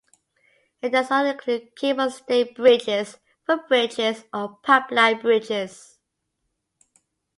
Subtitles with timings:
[0.81, 5.99] It does not include cable-stayed bridges, footbridges, or pipeline bridges.